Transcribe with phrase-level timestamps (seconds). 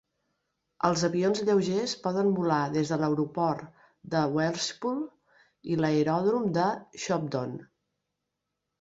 [0.87, 3.69] Els avions lleugers poden volar des de l'aeroport
[4.15, 5.07] de Welshpool
[5.75, 6.69] i l'aeròdrom de
[7.07, 7.59] Shobdon.